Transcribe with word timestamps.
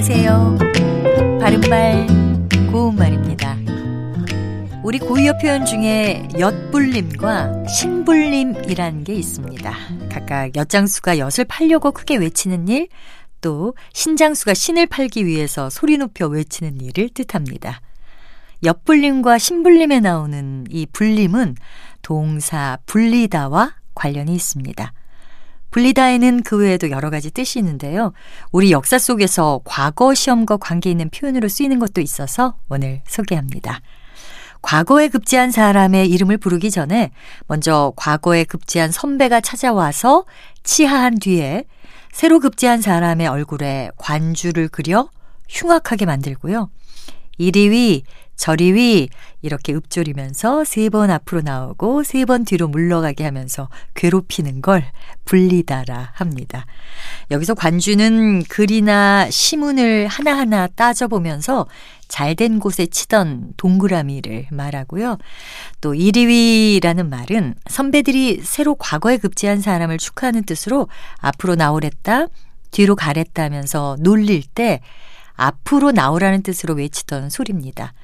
안녕하세요. 0.00 0.58
바른말 1.40 2.06
고운말입니다. 2.70 3.56
우리 4.84 5.00
고유어 5.00 5.36
표현 5.38 5.66
중에 5.66 6.28
엿불림과 6.38 7.66
신불림이라는 7.66 9.02
게 9.02 9.14
있습니다. 9.14 9.72
각각 10.08 10.54
엿장수가 10.54 11.18
엿을 11.18 11.46
팔려고 11.48 11.90
크게 11.90 12.14
외치는 12.14 12.68
일, 12.68 12.86
또 13.40 13.74
신장수가 13.92 14.54
신을 14.54 14.86
팔기 14.86 15.26
위해서 15.26 15.68
소리 15.68 15.98
높여 15.98 16.28
외치는 16.28 16.80
일을 16.80 17.08
뜻합니다. 17.08 17.80
엿불림과 18.62 19.38
신불림에 19.38 19.98
나오는 19.98 20.64
이 20.70 20.86
불림은 20.92 21.56
동사 22.02 22.78
불리다와 22.86 23.74
관련이 23.96 24.32
있습니다. 24.32 24.92
불리다에는 25.70 26.42
그 26.42 26.56
외에도 26.56 26.90
여러 26.90 27.10
가지 27.10 27.30
뜻이 27.30 27.58
있는데요. 27.58 28.12
우리 28.52 28.72
역사 28.72 28.98
속에서 28.98 29.60
과거 29.64 30.14
시험과 30.14 30.56
관계 30.58 30.90
있는 30.90 31.10
표현으로 31.10 31.48
쓰이는 31.48 31.78
것도 31.78 32.00
있어서 32.00 32.56
오늘 32.68 33.02
소개합니다. 33.06 33.80
과거에 34.60 35.08
급제한 35.08 35.50
사람의 35.50 36.08
이름을 36.10 36.38
부르기 36.38 36.70
전에 36.70 37.10
먼저 37.46 37.92
과거에 37.96 38.44
급제한 38.44 38.90
선배가 38.90 39.40
찾아와서 39.40 40.24
치하한 40.64 41.18
뒤에 41.18 41.64
새로 42.12 42.40
급제한 42.40 42.80
사람의 42.80 43.28
얼굴에 43.28 43.90
관주를 43.96 44.68
그려 44.68 45.08
흉악하게 45.48 46.06
만들고요. 46.06 46.70
이리 47.38 47.70
위, 47.70 48.02
저리 48.38 48.72
위 48.72 49.08
이렇게 49.42 49.74
읊조리면서 49.74 50.64
세 50.64 50.88
번 50.88 51.10
앞으로 51.10 51.42
나오고 51.42 52.02
세 52.04 52.24
번 52.24 52.44
뒤로 52.44 52.68
물러가게 52.68 53.24
하면서 53.24 53.68
괴롭히는 53.94 54.62
걸 54.62 54.84
불리다라 55.24 56.12
합니다. 56.14 56.64
여기서 57.30 57.54
관주는 57.54 58.44
글이나 58.44 59.28
시문을 59.30 60.06
하나하나 60.06 60.66
따져보면서 60.68 61.66
잘된 62.06 62.58
곳에 62.58 62.86
치던 62.86 63.54
동그라미를 63.58 64.46
말하고요. 64.50 65.18
또 65.80 65.94
이리위라는 65.94 67.10
말은 67.10 67.54
선배들이 67.68 68.40
새로 68.44 68.76
과거에 68.76 69.18
급제한 69.18 69.60
사람을 69.60 69.98
축하하는 69.98 70.44
뜻으로 70.44 70.88
앞으로 71.18 71.54
나오랬다, 71.54 72.28
뒤로 72.70 72.96
가랬다 72.96 73.42
하면서 73.42 73.96
놀릴 74.00 74.42
때 74.54 74.80
앞으로 75.38 75.92
나오라는 75.92 76.42
뜻으로 76.42 76.74
외치던 76.74 77.30
소리입니다. 77.30 77.94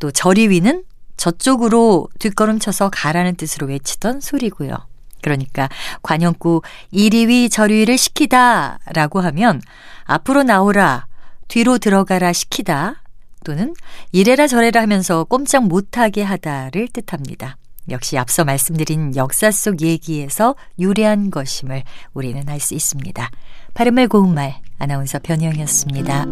또 0.00 0.10
저리위는 0.10 0.82
저쪽으로 1.16 2.08
뒷걸음쳐서 2.18 2.90
가라는 2.90 3.36
뜻으로 3.36 3.68
외치던 3.68 4.20
소리고요. 4.20 4.74
그러니까 5.20 5.68
관영구 6.02 6.62
이리위 6.90 7.48
저리위를 7.48 7.96
시키다 7.96 8.80
라고 8.92 9.20
하면 9.20 9.62
앞으로 10.04 10.42
나오라, 10.42 11.06
뒤로 11.46 11.78
들어가라 11.78 12.32
시키다 12.32 13.04
또는 13.44 13.74
이래라 14.10 14.48
저래라 14.48 14.80
하면서 14.82 15.22
꼼짝 15.24 15.66
못하게 15.66 16.22
하다를 16.22 16.88
뜻합니다. 16.88 17.56
역시 17.90 18.16
앞서 18.16 18.44
말씀드린 18.44 19.14
역사 19.16 19.50
속 19.50 19.82
얘기에서 19.82 20.54
유래한 20.78 21.30
것임을 21.30 21.82
우리는 22.14 22.48
알 22.48 22.58
수 22.58 22.74
있습니다. 22.74 23.30
바른말 23.74 24.08
고운말 24.08 24.60
아나운서 24.82 25.20
변희영이었습니다. 25.20 26.26